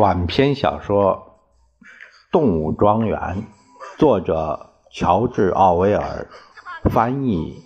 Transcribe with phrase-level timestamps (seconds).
[0.00, 1.36] 短篇小说
[2.32, 3.18] 《动物庄园》，
[3.98, 6.26] 作者乔治·奥威尔，
[6.84, 7.62] 翻译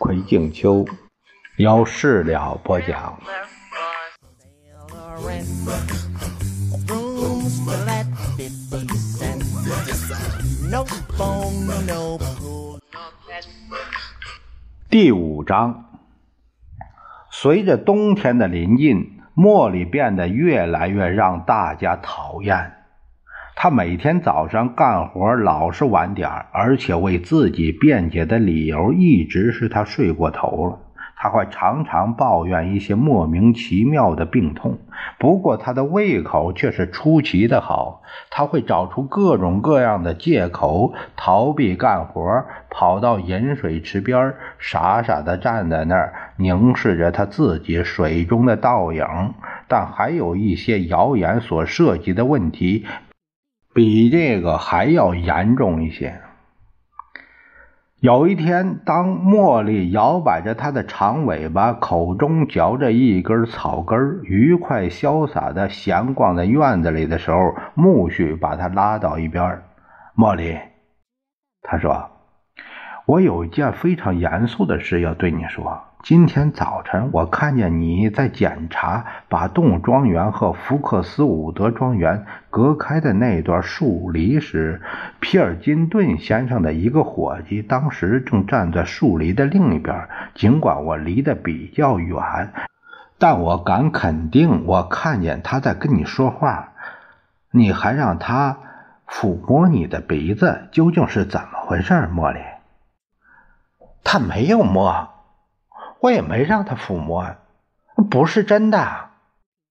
[0.00, 0.84] 奎静秋，
[1.58, 3.16] 由事了播讲。
[14.90, 16.00] 第五章，
[17.30, 19.15] 随着冬天的临近。
[19.36, 22.72] 茉莉变得越来越让大家讨厌。
[23.54, 30.85] 他每天早上干活老是晚点而且为自己辩解的理由一直是他睡过头了。
[31.18, 34.78] 他会常常抱怨一些莫名其妙的病痛，
[35.18, 38.02] 不过他的胃口却是出奇的好。
[38.30, 49.04] 他会找出各种各样的借口逃避干活，跑到饮水池边，傻傻地站在那儿凝视着他自己水中的倒影。
[49.68, 52.86] 但还有一些谣言所涉及的问题，
[53.74, 56.20] 比这个还要严重一些。
[58.00, 69.62] 有一天，当茉莉摇摆着她的长尾巴，口中嚼着一根草根，愉快潇洒地闲逛在院子里的时候，苜蓿把她拉到一边。
[70.14, 70.58] 茉莉，
[71.62, 72.10] 他说
[73.06, 84.80] ：“我有一件非常严肃的事要对你说。”今天早晨，我看见你在检查把动物庄园和福克斯伍德庄园隔开的那段树篱时，
[85.18, 90.06] 皮尔金顿先生的一个伙计当时正站在树篱的另一边。
[90.36, 92.52] 尽管我离得比较远，
[93.18, 96.68] 但我敢肯定，我看见他在跟你说话。
[97.50, 98.58] 你还让他
[99.08, 102.38] 抚摸你的鼻子，究竟是怎么回事，茉莉？
[104.04, 105.15] 他没有摸。
[106.00, 107.36] 我也没让他抚摸，
[108.10, 109.06] 不是真的。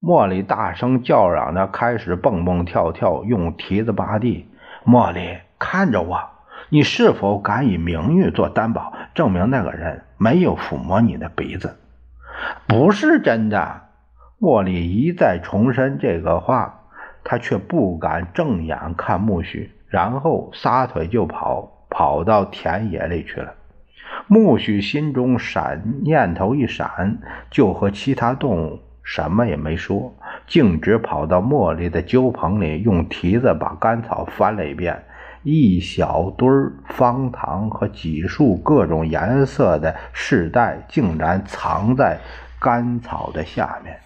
[0.02, 4.50] 茉莉大声叫嚷着，开始蹦蹦跳跳，用蹄子扒地。
[4.86, 6.20] 茉莉，看着我，
[6.70, 11.78] 你是否敢以名誉做担保，证明那个人没有抚摸你的鼻子？
[12.68, 13.82] 不是真的。
[14.40, 16.82] 茉莉一再重申这个话，
[17.24, 23.54] 她却不敢正眼看木须，然后撒腿就跑，跑到田野里去了。
[24.28, 27.20] 木须心中闪念头一闪，
[27.52, 30.14] 就和其他动物什么也没说，
[30.48, 35.04] 径直跑到茉莉的鸠棚里，用蹄子把干草翻了一遍。
[35.44, 36.50] 一小堆
[36.88, 42.18] 方糖和几束各种颜色的饰带，竟然藏在
[42.60, 44.00] 干草的下面。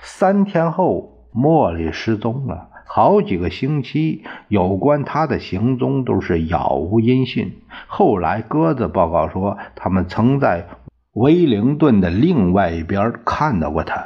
[0.00, 2.68] 三天后，茉莉失踪了。
[2.96, 7.60] 好几个星期，有关他的行踪都是杳无音讯。
[7.88, 10.68] 后来，鸽子报告说，他们曾在
[11.12, 14.04] 威灵顿的另外一边看到过他。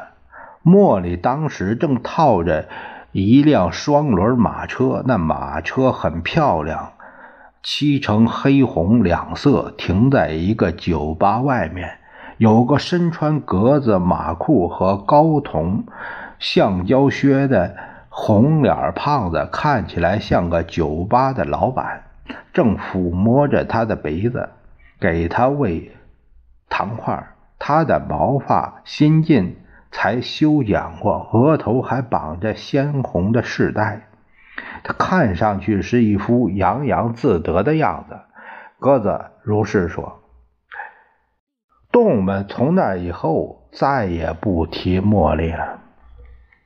[0.62, 2.66] 莫里当时正套着
[3.12, 6.93] 一辆双轮马车，那马车很漂亮，
[7.62, 11.91] 漆成黑红两色，停在一个酒吧外面。
[12.38, 15.84] 有个身穿格子马裤和高筒
[16.38, 17.77] 橡胶靴的。
[18.20, 22.02] 红脸胖子看起来像个酒吧的老板，
[22.52, 24.48] 正抚摸着他的鼻子，
[25.00, 25.92] 给他喂
[26.68, 27.28] 糖块。
[27.60, 29.56] 他的毛发新近
[29.92, 34.08] 才修剪过，额头还绑着鲜红的饰带。
[34.82, 38.18] 他看上去是一副洋洋自得的样子。
[38.80, 40.20] 鸽子如是说。
[41.92, 45.78] 动物们从那以后再也不提茉莉了。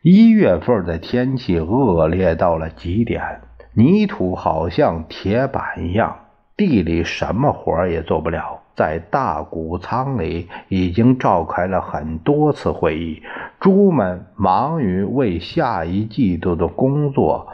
[0.02, 3.40] 一月份的天气恶劣到了极点，
[3.72, 6.16] 泥土好像铁板一样，
[6.56, 8.62] 地里什么活也做不了。
[8.74, 13.22] 在大谷仓里已经召开了很多次会议，
[13.60, 17.46] 猪们忙于为下一季度的工作。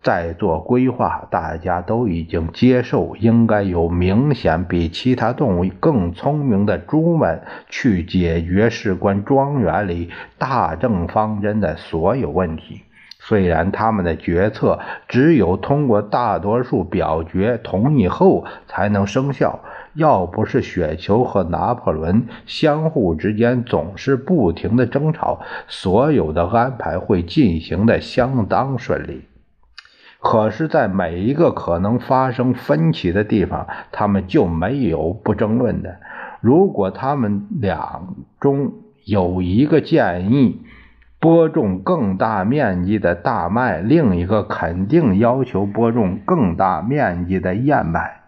[0.00, 12.82] 在做规划，大家都已经接受，应该有明显比其他动物更聪明的猪们去解决事关庄园里大政方针的所有问题。
[13.20, 14.78] 虽然他们的决策
[15.08, 19.58] 只有通过大多数表决同意后才能生效，
[19.94, 29.24] 要不是雪球和拿破仑相互之间总是不停的争吵，所有的安排会进行的相当顺利。
[30.20, 35.96] 可是，在每一个可能发生分歧的地方，他们就没有不争论的。
[36.40, 38.02] 如果他们俩
[38.40, 38.72] 中
[39.04, 40.62] 有一个建议
[41.20, 48.20] 播种更大面积的大麦，另一个肯定要求播种更大面积的燕麦。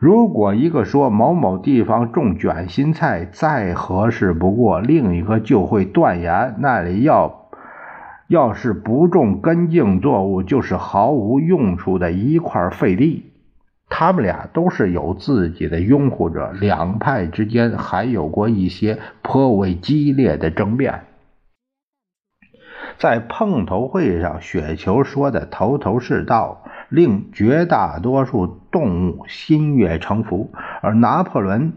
[0.00, 7.43] 如果一个说某某地方种卷心菜再合适不过，另一个就会断言那里要。
[8.28, 13.32] 要是不种根茎作物，就是毫无用处的一块废地。
[13.90, 21.04] 他们俩都是有自己的拥护者，两派之间还有过一些颇为激烈的争辩。
[22.98, 30.50] 在碰头会上，雪球说的头头是道，令绝大多数动物心悦诚服，
[30.80, 31.74] 而拿破仑。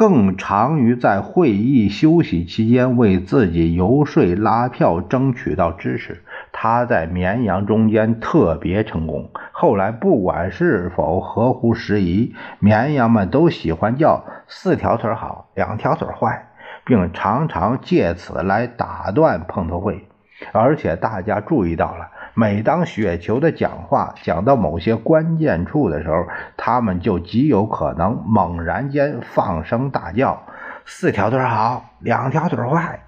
[0.00, 6.24] 更常于在会议休息期间为自己游说、拉票，争取到支持。
[6.52, 9.28] 他在绵羊中间特别成功。
[9.52, 16.46] 后来，不管是否合乎时宜，绵羊们都喜欢叫四条腿好，两条腿坏，
[16.86, 20.06] 并常常借此来打断碰头会。
[20.54, 22.08] 而且，大家注意到了。
[22.34, 30.42] 每当雪球的讲话讲到某些关键处的时候，他们就极有可能猛然间放声大叫
[30.86, 33.00] ：“四条腿好，两条腿坏。”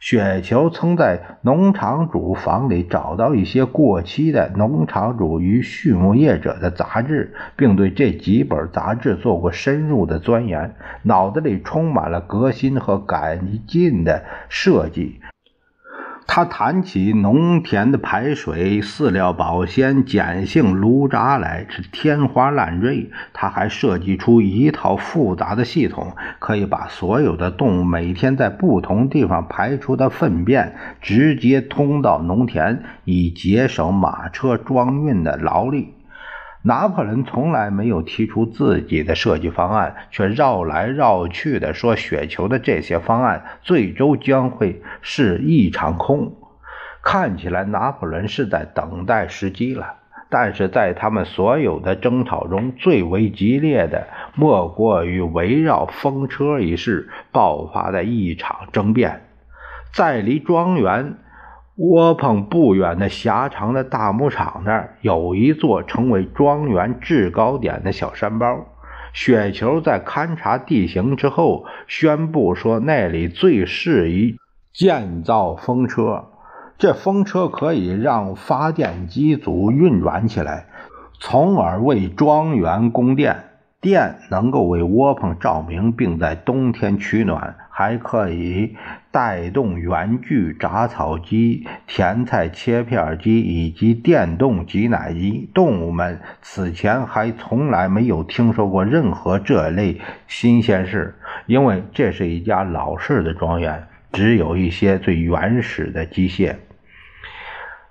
[0.00, 10.74] 雪球曾在农场主房里找到一些过期的《农场主与畜牧业者》的杂志，并对这几本杂志做过深入的钻研，
[11.04, 15.20] 脑子里充满了革新和改进的设计。
[16.26, 23.10] 他谈起农田的排水、饲料保鲜、碱性炉渣来是天花乱坠。
[23.32, 35.94] 他还设计出一套复杂的系统，可以把所有的动物每天在不同地方排出的粪便直接通到农田，以节省马车装运的劳力。
[36.66, 46.34] 拿破仑从来没有提出自己的设计方案，却绕来绕去的说雪球的这些方案最终将会是一场空。
[47.02, 49.96] 看起来拿破仑是在等待时机了。
[50.30, 59.26] 但是在他们所有的争吵中，最为激烈的莫过于围绕风车一事爆发的一场争辩，
[59.92, 61.18] 在离庄园。
[61.76, 68.66] 窝棚不远的狭长的大牧场那儿有一座成为庄园制高点的小山包。
[69.12, 74.36] 雪球在勘察地形之后宣布说，那里最适宜
[74.72, 76.26] 建造风车。
[76.78, 80.66] 这风车可以让发电机组运转起来，
[81.20, 83.44] 从而为庄园供电。
[83.84, 88.76] 电能够为窝棚照明，并在冬天取暖，还可以
[89.10, 95.50] 带动圆锯、铡草机、甜菜切片机以及电动挤奶机。
[95.52, 106.56] 动物们此前还从来没有听说过任何这类新鲜事，因为这是一家老式的庄园，只有一些最原始的机械。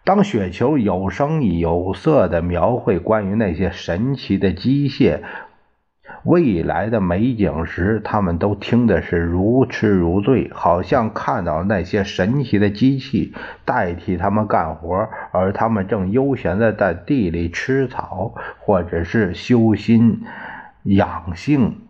[0.03, 5.19] 当雪球有声有色地描绘关于那些神奇的机械。
[6.23, 13.33] 未来的美景时，他们都听的是如痴如醉，好像看到那些神奇的机器
[13.65, 20.21] 代替他们干活，而他们正悠闲的在地里吃草，或者是修心
[20.83, 21.81] 养性、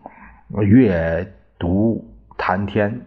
[0.50, 3.02] 阅读谈天。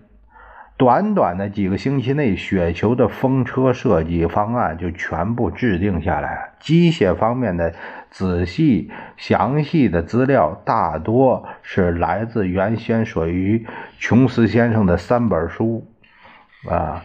[0.78, 6.50] 短短的几个星期内，雪球的风车设计方案就全部制定下来。
[6.60, 7.72] 机械方面的
[8.18, 13.66] 仔细详细的资料，大多是来自原先属于
[13.98, 15.86] 琼斯先生的三本书：
[16.70, 17.04] 啊，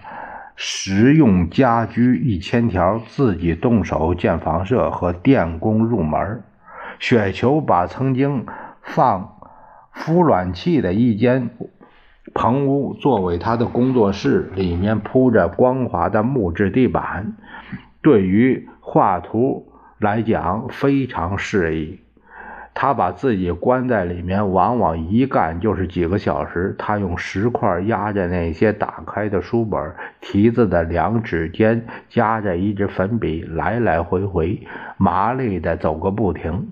[0.56, 6.44] 实用家居一千条、自己动手建房舍和电工入门。
[6.98, 8.46] 雪球把曾经
[8.82, 9.38] 放
[9.94, 11.50] 孵卵器的一间。
[12.34, 17.34] 棚屋作为他的工作室，里面铺着光滑的木质地板，
[18.02, 19.71] 对于画图
[20.02, 22.00] 来讲非常适宜。
[22.74, 26.74] 他把自己关在里面，往往一干就是几个小时。
[26.80, 34.62] 他用石块压着那些打开的书本，提子的两指间夹着一支粉笔，来来回回，
[34.98, 36.72] 麻利的走个不停。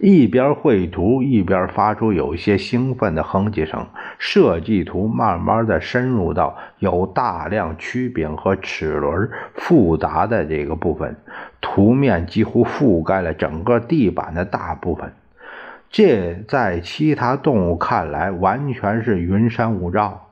[0.00, 3.86] 一边绘图，一边发出有些兴奋的哼唧声。
[4.18, 11.16] 设计图慢慢的深入到有大量曲柄和齿轮复杂的这个部分，
[11.68, 15.12] 图面几乎覆盖了整个地板的大部分。
[15.90, 20.28] 这在其他动物看来完全是云山雾罩，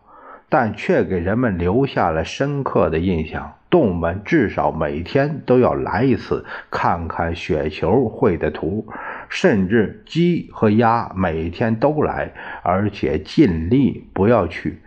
[0.48, 3.54] 但却给人们留下了深刻的印象。
[3.68, 8.86] 动物们至少每天都要来一次，看看雪球绘的图。
[9.28, 12.30] 甚至鸡和鸭每天都来，
[12.62, 14.78] 而且尽力不要去，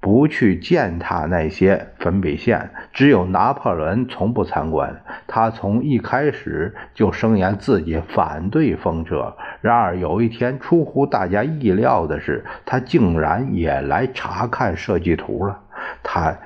[0.00, 2.70] 不去践踏那些粉笔线。
[2.92, 9.36] 只有拿破仑从不参观，他从一开始就声言自己反对风车。
[9.60, 15.60] 然而有一天，出乎大家意料的是，他竟然也来查看设计图了。
[16.02, 16.38] 他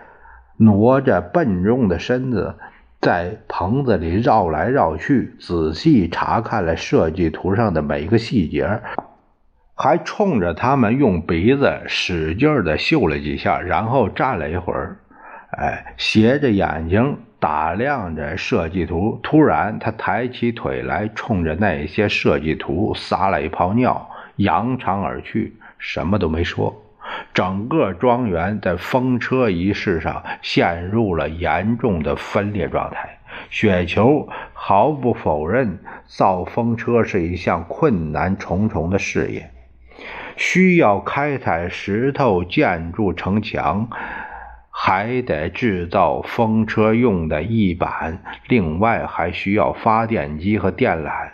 [0.57, 2.55] 挪着笨重的身子，
[3.01, 8.81] 在棚子里绕来绕去，仔细查看了设计图上的每一个细节，
[9.83, 14.99] 还冲着他们用鼻子使劲的嗅了几下，然后站了一会儿，
[15.53, 17.17] 哎，斜着眼睛。
[17.39, 26.83] 打量着设计图，突然他抬起腿来，冲着那些设计图撒了一泡尿，扬长而去，什么都没说。
[27.33, 33.09] 整个庄园在风车仪式上陷入了严重的分裂状态。
[33.49, 39.51] 雪球毫不否认，造风车是一项困难重重的事业，
[40.37, 43.89] 需要开采石头建筑城墙。
[44.73, 51.29] 还得制造风车用的翼板，另外还需要发电机和电缆。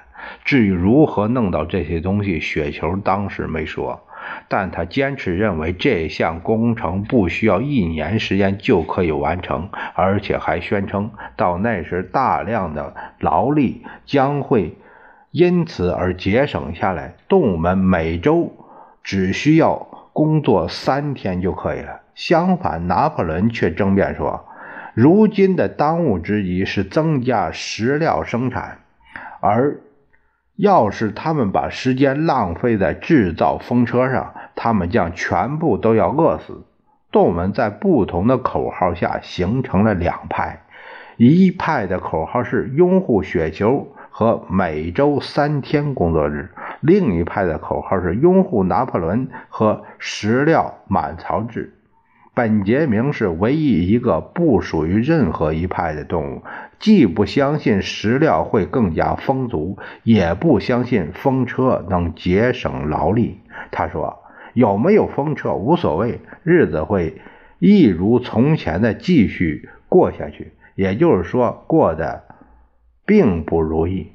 [0.45, 4.05] 至于如何弄到这些东西，雪球当时没说，
[4.49, 14.77] 但他坚持认为这项工程不需要一年时间就可以完成，而且还宣称到那时大量的劳力将会
[15.31, 18.53] 因此而节省下来，动物们每周
[19.07, 22.01] 只需要工作三天就可以了。
[22.17, 24.45] 相反，拿破仑却争辩说，
[24.95, 28.79] 如今的当务之急是增加食料生产，
[29.41, 29.79] 而
[30.57, 36.65] 要是他们把时间浪费在制造风车上，他们将全部都要饿死。
[37.13, 40.65] 动物们在不同的口号下形成了两派，
[41.17, 43.87] 一派的口号是拥护雪球
[44.19, 46.49] 和每周三天工作日，
[46.81, 51.75] 另一派的口号是拥护拿破仑和食料满槽制。
[52.33, 56.43] 本杰明是唯一一个不属于任何一派的动物，
[56.79, 63.41] 既不相信食料会更加丰足，也不相信风车能节省劳力。
[63.71, 64.21] 他说
[64.55, 67.21] ：“有没有风车无所谓，日子会
[67.59, 70.53] 一如从前的继续过下去。
[70.75, 72.25] 也就是说，过得
[73.07, 74.13] 并不如意。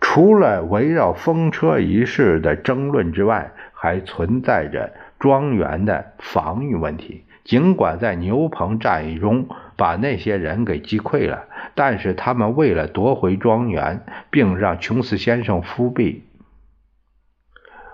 [0.00, 16.24] 除了围绕风车一事的争论之外，还存在着。”庄园的防御问题，尽管在牛棚战役中把那些人给击溃了，但是他们为了夺回庄园，并让琼斯先生复辟，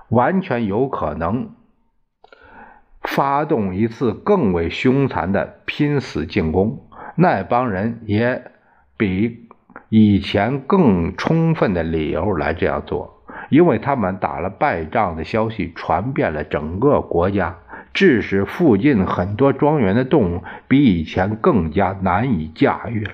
[0.09, 1.55] 完全有可能
[3.03, 6.89] 发动一次更为凶残的拼死进攻。
[7.15, 8.51] 那帮人也
[8.97, 9.50] 比
[9.89, 13.17] 以前更充分的理由来这样做。
[13.49, 17.57] 因为他们打了败仗的消息传遍了整个国家，
[17.93, 23.13] 致使附近很多庄园的动物比以前更加难以驾驭了。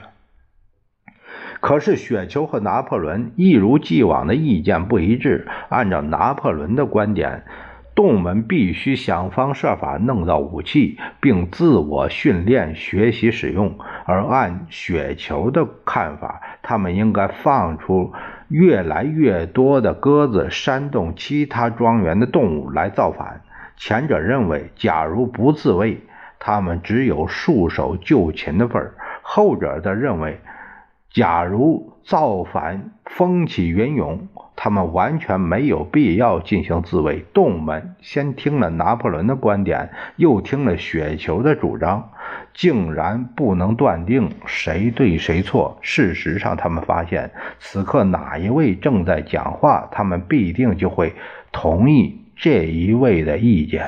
[1.60, 5.48] 可是雪球和拿破仑一如既往的意见不一致。
[5.70, 7.44] 按照拿破仑的观点，
[7.96, 13.70] 动物们必须想方设法弄到武器，并自我训练学习使用；
[14.04, 18.12] 而按雪球的看法，他们应该放出。
[18.48, 23.40] 越来越多的鸽子煽动其他庄园的动物来造反。
[23.76, 26.02] 前者认为，假如不自卫，
[26.38, 30.38] 他们只有束手就擒的份儿；后者则认为，
[31.10, 37.24] 假如造反风起云涌，他们完全没有必要进行自卫。
[37.32, 42.10] 动物们先听了拿破仑的观点，又听了雪球的主张。
[42.52, 45.78] 竟然不能断定谁对谁错。
[45.82, 51.12] 事实上，他们发现此刻哪一位正在讲话，他们必定就会
[51.52, 53.86] 同意这一位的意见。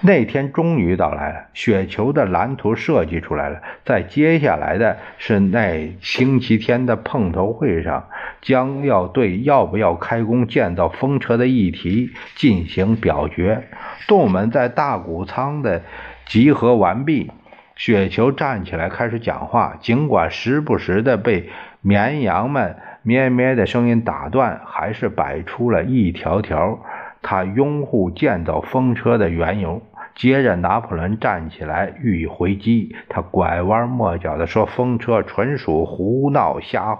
[0.00, 3.62] 那天终于到来了，雪球的蓝图设计出来了。
[3.84, 8.08] 在接下来的是那星期天的碰头会上，
[8.42, 13.68] 将要对要不要开工建造风车的议题进行表决。
[14.06, 15.82] 动物们在大谷仓的
[16.26, 17.30] 集合完毕。
[17.76, 21.50] 雪球站起来开始讲话，尽管时不时的被
[21.80, 26.78] 绵羊们咩咩的声音打断，还是摆出了一条条
[27.24, 29.82] 他拥护建造风车的缘由。
[30.14, 36.96] 接着，拿破仑站起来予以回击，他拐弯抹角地说：“风车纯属胡闹瞎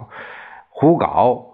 [0.71, 1.45] 胡搞。”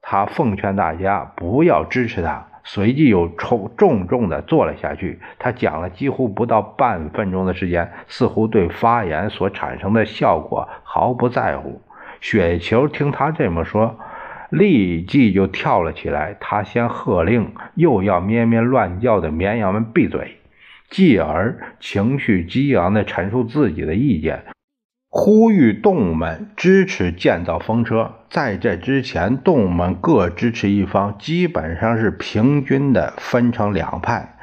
[0.00, 2.46] 他奉劝大家不要支持他。
[2.64, 5.18] 随即又重重重地坐了下去。
[5.40, 11.80] 他讲了几乎不到半分钟的时间，似乎对发言所产生的效果毫不在乎。
[12.20, 13.98] 雪球听他这么说，
[14.52, 16.36] 立即就跳了起来。
[16.38, 20.36] 他先喝令又要咩咩乱叫的绵羊们闭嘴，
[20.90, 24.44] 继而情绪激昂地陈述自己的意见。
[25.08, 28.12] 呼吁动物们支持建造风车。
[28.30, 34.36] 在这之前，动物们各支持一方，基本上是平均的分成两派。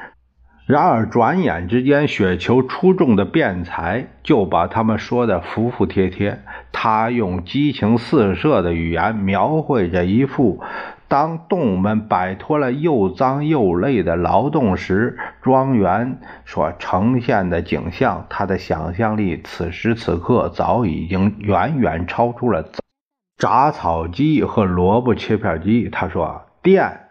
[0.70, 6.44] 然而转眼之间，雪球出众的辩才就把他们说的服服帖帖。
[6.70, 10.62] 他用激情四射的语言描绘着一幅
[11.08, 18.26] 当动物们摆脱了又脏又累的劳动时，庄园所呈现的景象。
[18.30, 22.70] 他的想象力此时此刻早已经远远超出了
[23.36, 25.88] 铡草机和萝卜切片机。
[25.90, 27.08] 他说：“电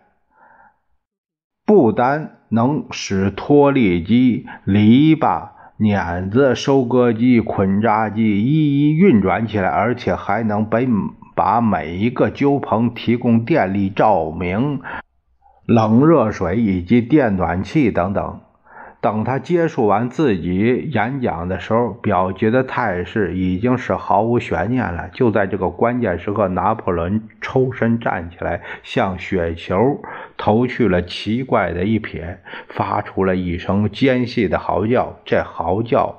[1.65, 10.87] 不单……”能使脱粒机、篱笆、碾子、收割机、捆扎机一一运转起来，而且还能被
[11.35, 14.81] 把每一个灸棚提供电力、照明、
[15.65, 18.41] 冷热水以及电暖气等等。
[19.01, 25.07] 等他结束完自己演讲的时候，表决的态势已经是毫无悬念了。
[25.13, 30.01] 就在这个关键时刻，拿破仑抽身站起来，向雪球
[30.39, 32.37] 投去了奇怪的一瞥，
[32.69, 35.19] 发出了一声尖细的嚎叫。
[35.25, 36.15] 这嚎叫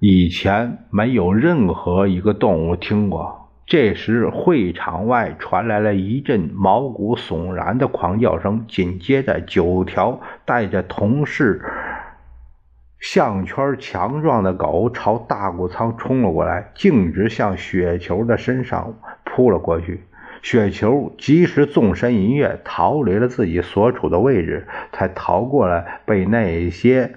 [0.00, 3.50] 以前没有任何一个动物听过。
[3.66, 11.62] 这时，会场外传来了一阵毛骨悚然的狂叫声，紧接着，九条带着同事
[13.00, 18.94] 项圈强壮的狗朝大谷仓冲了过来，径直向雪球的身上
[19.24, 20.04] 扑了过去。
[20.44, 27.14] 雪球及时纵身一跃，逃离了自己所处的位置，才逃过了被那些。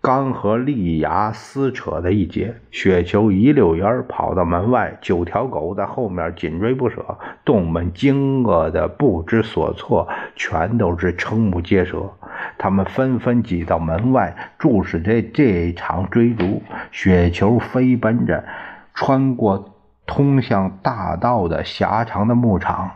[0.00, 7.18] 刚和利牙撕扯的一截，雪球一溜烟跑到门外，九条狗在后面紧追不舍。
[7.44, 12.10] 动物们惊愕的不知所措，全都是瞠目结舌。
[12.58, 16.60] 他们纷纷挤到门外，注视着这场追逐。
[16.90, 18.44] 雪球飞奔着，
[18.92, 19.75] 穿过
[20.06, 22.92] 通向大道的狭长的牧场。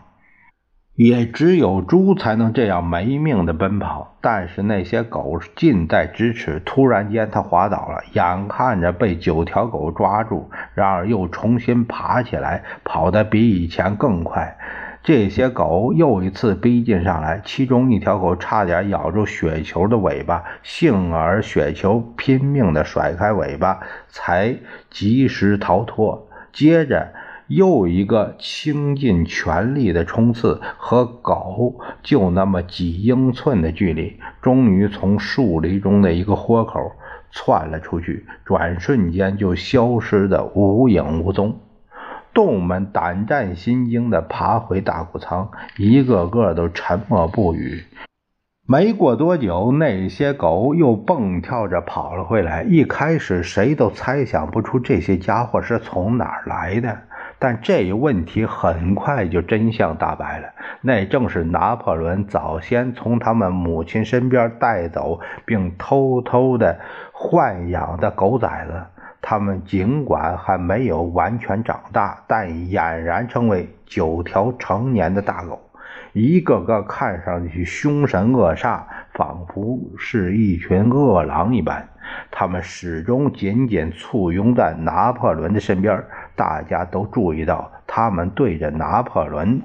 [0.97, 6.61] 也只有猪才能这样没命的奔跑，但是那些狗近在咫尺。
[6.63, 14.59] 突然间，它滑倒了，眼看着被九条狗抓住，然而又重新爬起来，跑得比以前更快。
[15.03, 24.55] 这些狗又一次逼近上来，其中一条狗差点咬住雪球的尾巴，幸而雪球拼命地甩开尾巴，才
[24.91, 26.27] 及时逃脱。
[26.53, 27.13] 接着。
[27.51, 36.93] 又一个倾尽全力的冲刺，和狗就那么几英寸的距离，终于从树林中的一个豁口
[37.33, 41.59] 窜了出去，转瞬间就消失的无影无踪。
[42.33, 47.83] 动物们胆战心惊地爬回大谷仓，一个个都沉默不语。
[48.71, 52.63] 没过多久，那些狗又蹦跳着跑了回来。
[52.63, 56.97] 一开始，谁都猜想不出这些家伙是从哪儿来的。
[57.41, 60.47] 但这一问题很快就真相大白了，
[60.83, 66.79] 那正是拿破仑早先从他们母亲身边带走并偷偷的
[67.13, 68.85] 豢养的狗崽子。
[69.21, 75.61] 他们尽管还没有完全长大，但俨然成为九条成年的大狗，
[76.13, 78.83] 一个个看上去凶神恶煞，
[79.15, 81.89] 仿佛是一群恶狼一般。
[82.31, 86.03] 他们始终紧紧簇拥在拿破仑的身边。
[86.35, 89.63] 大家都注意到，他们对着拿破仑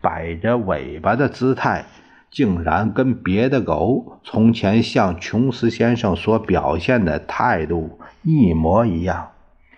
[0.00, 1.84] 摆着尾巴的姿态，
[2.30, 9.31] 竟然跟别的狗从前向琼斯先生所表现的态度一模一样。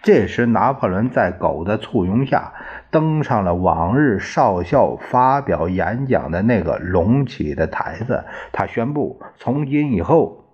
[0.04, 2.52] 这时，拿破仑在狗的簇拥下
[2.90, 8.24] 登上了往日少校发表演讲的那个隆起的台子。
[8.52, 10.44] 他宣布，从今以后。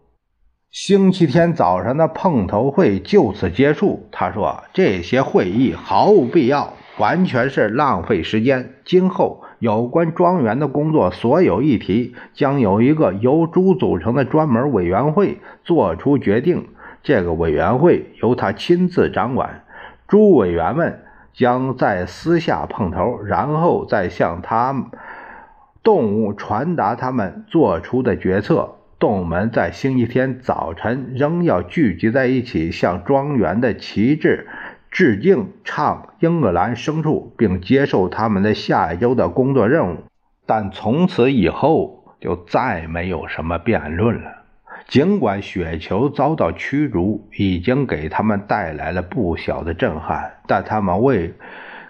[0.71, 4.09] 星期天早上的碰头会就此结束。
[4.13, 8.75] 他说：“这些会议毫无必要，完全是浪费时间。
[8.85, 16.69] 今后有关庄园的工作，所有议题将有一个由猪组成的专门委员会做出决定。
[17.03, 19.65] 这个委员会由他亲自掌管。
[20.07, 24.91] 猪委员们将在私下碰头，然后再向他
[25.83, 34.47] 动物传达他们做出的决策。”动物们在星期天早晨仍要聚集在一起，向庄园的旗帜
[34.91, 40.01] 致敬，唱英格兰牲畜，并接受他们的下一周的工作任务。
[40.45, 44.40] 但从此以后就再没有什么辩论了。
[44.89, 51.35] 尽管雪球遭到驱逐已经给他们带来了不小的震撼，但他们为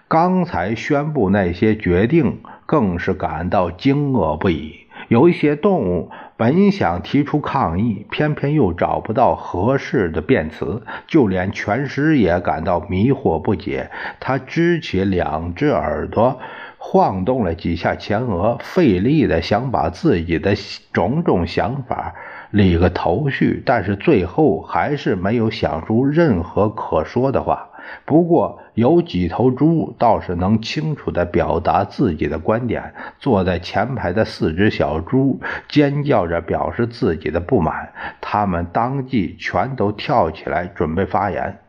[0.07, 4.75] 刚才宣布那些决定更是感到惊愕不已。
[5.07, 6.11] 有一些动物。
[6.37, 13.91] 本想提出抗议，偏偏又找不到合适的辩词，就连全师也感到迷惑不解。
[14.19, 16.39] 他支起两只耳朵，
[16.79, 20.55] 晃动了几下前额，费力的想把自己的
[20.91, 22.15] 种种想法
[22.51, 27.69] 理个头绪，但是最后还是没有想出任何可说的话。
[28.05, 32.93] 不过有几头猪倒是能清楚地表达自己的观点。
[33.19, 41.59] 坐在前排的四只小猪尖叫着表示自己的不满，他们当即全都跳起来准备发言。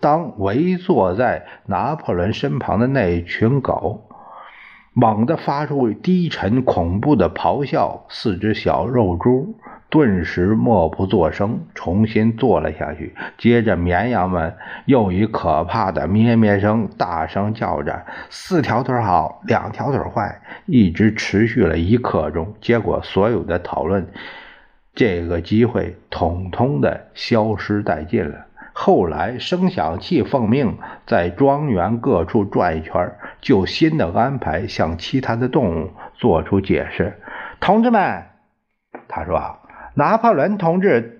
[0.00, 4.07] 当围坐在拿破仑身旁的那群狗
[5.00, 9.54] 猛地发出低沉恐怖的咆哮，四只小肉猪。
[9.90, 13.14] 顿时默不作声，重新坐了下去。
[13.38, 14.56] 接着，绵羊们
[14.86, 22.52] 又以可怕的咩咩声大声叫着：“四条腿好，两条腿坏。”一直持续了一刻钟。
[22.60, 24.04] 结果，所有的讨论
[24.96, 28.47] 这个机会统统的消失殆尽了。
[28.80, 37.18] 后来，声响器奉命在庄园各处转一圈，就新的安排向其他的动物做出解释。
[37.58, 38.22] 同志们，
[39.08, 39.58] 他说。
[39.94, 41.18] 拿破仑同志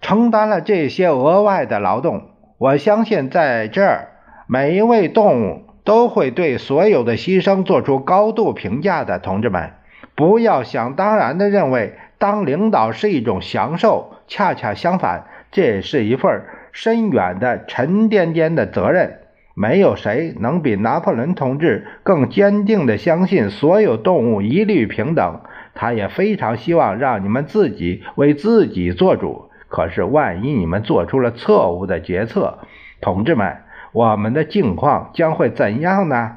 [0.00, 4.08] 承担了这些额外的劳动，我相信在这儿
[4.48, 9.20] 每一位动物都会对所有的牺牲做出高度评价的。
[9.20, 9.70] 同志们，
[10.16, 16.42] 不要想当然的认为当领导是一种享受，恰恰相反，这是一份
[16.80, 19.18] 深远的、沉甸甸的责任。
[19.56, 25.40] 没有谁能比拿破仑同志更坚定地相信所有动物一律平等。
[25.74, 29.50] 他也非常希望让你们自己为自己做主。
[29.66, 32.58] 可是，万一你们做出了错误的决策，
[33.00, 33.56] 同志们，
[33.90, 36.36] 我们的境况将会怎样呢？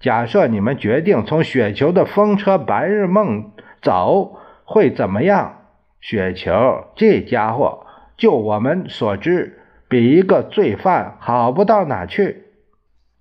[0.00, 3.50] 假设你们决定从雪球的风车白日梦
[3.82, 5.56] 走，会怎么样？
[6.00, 7.84] 雪球这家伙，
[8.16, 9.58] 就我们所知，
[9.92, 12.44] 比一个罪犯好不到哪去。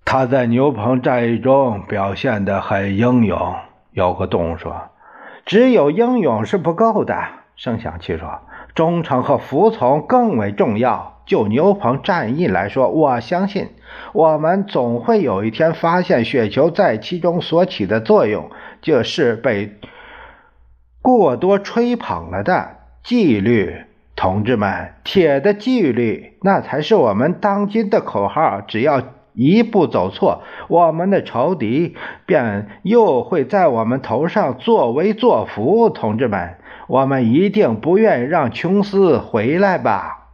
[0.06, 3.56] 他在牛棚战役中表现得很英勇。
[3.92, 4.84] 有个动物说。
[5.46, 7.14] 只有英勇是不够的，
[7.58, 8.40] 声响器说
[8.74, 11.22] ：“忠诚和服从更为重要。
[11.26, 13.72] 就牛棚战役来说，我相信
[14.14, 18.50] 我们总会有一天发现雪球在其中所起的作用，
[18.82, 19.78] 就是被
[21.02, 23.76] 过多吹捧了的纪律。
[24.22, 28.62] 同志们，铁的纪律，那才是我们当今的口号。
[28.62, 29.02] 只要……”
[29.34, 31.96] 一步走错，我们的仇敌
[32.28, 35.90] 便又会在我们头上作威作福。
[35.90, 36.58] 同志们，
[36.88, 40.28] 我们一定不愿让琼斯回来吧？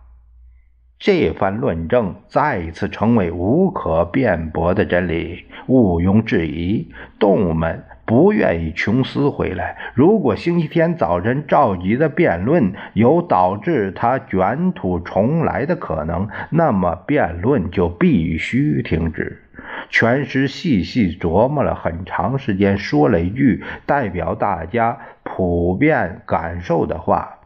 [1.00, 6.92] 这番论证再一次成为无可辩驳的真理，毋庸置疑。
[7.20, 7.86] 动物们。
[8.08, 9.78] 不愿意琼斯回来。
[9.94, 19.44] 如果星期天早晨召集的辩论有导致他卷土重来的可能，那么辩论就必须停止。
[19.90, 27.40] 全师细细琢磨了很长时间，说了一句代表大家普遍感受的话：“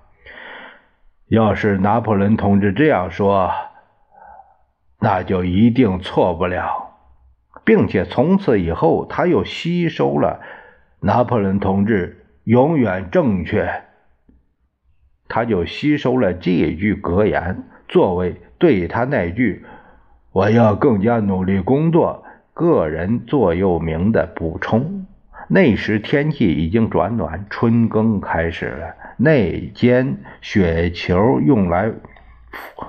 [1.28, 3.50] 要是拿破仑同志这样说，
[5.00, 6.90] 那就一定错不了。”
[7.64, 10.42] 并且从此以后，他又吸收了
[11.00, 13.84] 拿破仑同志永远正确，
[15.28, 19.66] 他就吸收了这句格言，作为对他那句
[20.32, 25.06] “我要更加努力工作”个人座右铭的补充。
[25.48, 28.96] 那时天气已经转暖，春耕开始了。
[29.18, 31.92] 那间雪球用来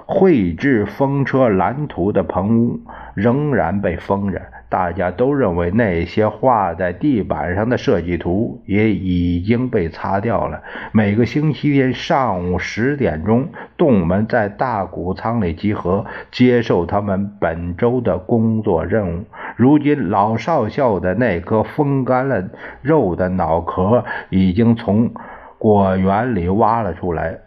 [0.07, 2.81] 绘制风车蓝图的棚屋
[3.15, 4.52] 仍然被封着。
[4.73, 10.63] 大家都认为那些画在地板上的设计图也已经被擦掉了。
[10.93, 19.25] 每个星期天上午十点钟，动物们在大谷仓里集合，接受他们本周的工作任务。
[19.57, 22.49] 如今，老少校的那颗风干了
[22.81, 25.13] 肉的脑壳已经从
[25.59, 27.41] 果园里挖了出来，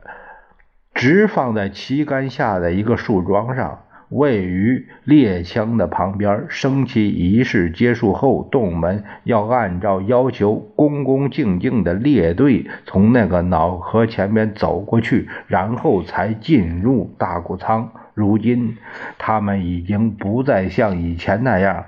[0.94, 3.80] 直放在旗杆下的一个树桩上。
[4.16, 17.92] 位于猎枪的旁边，升旗仪式结束后，动物们要按照要求恭恭敬敬的列队从那个脑壳前面走过去，然后才进入大谷仓。
[18.14, 18.78] 如今，
[19.18, 21.84] 他们已经不再像以前那样，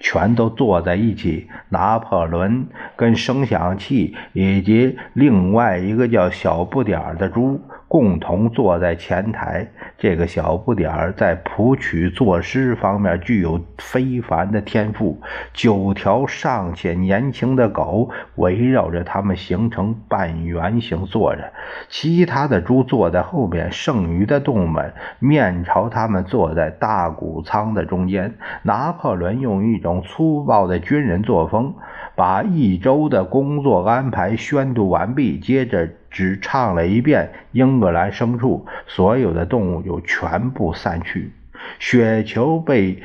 [0.00, 1.46] 全都坐在一起。
[1.68, 2.66] 拿破仑
[2.96, 7.60] 跟声响器以及另外一个叫小不点儿的猪。
[7.88, 15.20] 共同坐在前台，这个小不点儿在谱曲作诗方面具有非凡的天赋。
[15.52, 21.52] 九条尚且年轻的狗围绕着他们形成半圆形坐着，
[21.88, 28.34] 其他的猪坐在后面，剩余的动物们面朝他们坐在大谷仓的中间。
[28.62, 31.72] 拿破仑用一种粗暴的军人作风，
[32.16, 35.88] 把一周的工作安排宣读完毕，接着。
[36.16, 41.30] 只唱了一遍英格兰牲畜，所有的动物就全部散去。
[41.78, 43.02] 雪球被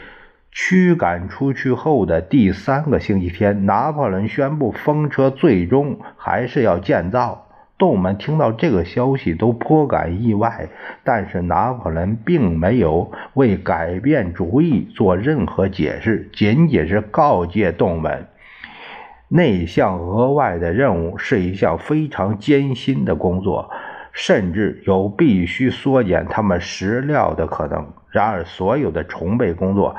[0.54, 7.50] 驱赶出去后的第三个星期天，拿破仑宣布风车最终还是要建造。
[7.78, 10.70] 动物们听到这个消息都颇感意外，
[11.04, 18.28] 但是拿破仑并没有为改变主意做任何解释，仅仅是告诫动物们，
[19.34, 23.72] 那项额外的任务是一项非常艰辛的工作，
[24.12, 27.94] 甚至有必须缩减他们食料的可能。
[28.10, 29.96] 然而，所有的筹备工作。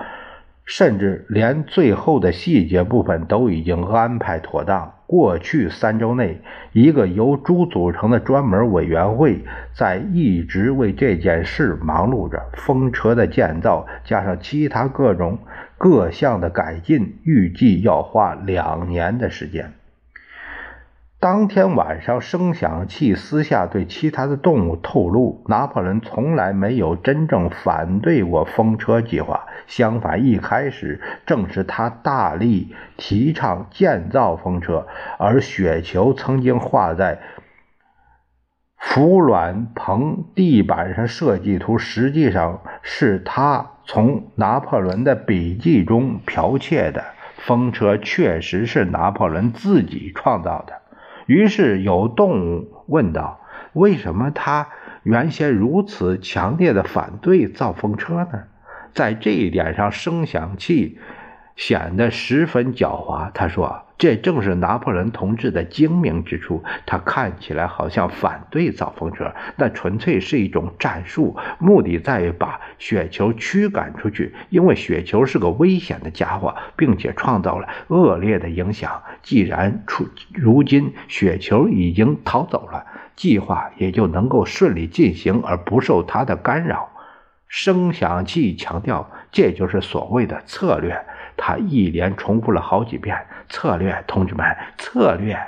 [0.64, 4.92] 甚至连最后的细节部分都已经安排妥当。
[5.12, 6.40] 过去三周内，
[6.72, 9.44] 一个由猪组成的专门委员会
[9.76, 12.42] 在一直为这件事忙碌着。
[12.54, 15.38] 风车的建造加上其他各种
[15.76, 19.74] 各项的改进，预计要花两年的时间。
[21.22, 29.46] 当天晚上，声响器私下对其他的动物透露，拿破仑从来没有真正反对过风车计划。
[29.68, 37.20] 相反，一开始正是他大力提倡建造风车，而雪球曾经画在
[38.80, 47.04] 孵卵棚地板上设计图，实际上是他从拿破仑的笔记中剽窃的。
[47.36, 50.81] 风车确实是拿破仑自己创造的。
[51.32, 53.40] 于是有动物问道
[53.72, 54.68] ：“为什么他
[55.02, 58.42] 原先如此强烈的反对造风车呢？”
[58.92, 60.98] 在这一点上，声响器
[61.56, 63.30] 显得十分狡猾。
[63.32, 66.64] 他说：“这正是拿破仑同志的精明之处。
[66.86, 74.34] 他看起来好像反对造风车，那纯粹是一种战术，目的在于把雪球驱赶出去。
[74.48, 79.00] 因为雪球是个危险的家伙，并且创造了恶劣的影响。
[79.22, 82.84] 既然出如今雪球已经逃走了，
[83.14, 86.88] 计划也就能够顺利进行，而不受他的干扰。”
[87.46, 91.04] 声响器强调，这就是所谓的策略。
[91.36, 95.38] 他一连重复了好几遍：“策略，同志们，策略。”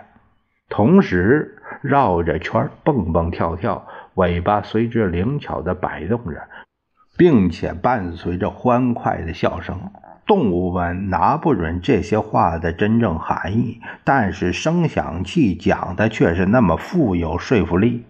[0.68, 6.42] 同时绕着圈蹦蹦跳跳，尾巴随之灵巧地摆动着，
[7.16, 9.90] 并且伴随着欢快的笑声。
[10.27, 18.07] 动物们拿不准这些话的真正含义，但是声响器讲的却是那么富有说服力，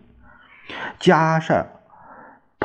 [0.98, 1.66] 加上。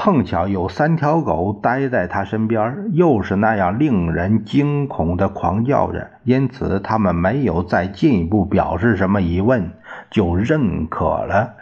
[0.01, 9.73] 碰巧有三条狗待在他身边，又是那样令人惊恐的狂叫着，因此他们没有再进一步表示什么疑问，
[10.09, 11.53] 就认可了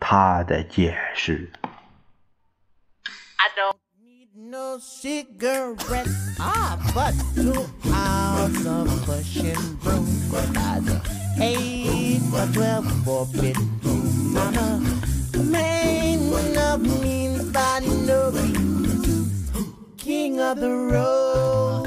[0.00, 1.52] 他的解释。
[19.96, 21.83] King of the road.